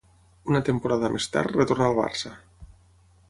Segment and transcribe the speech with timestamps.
[0.51, 2.35] Una temporada més tard retornà al Barça.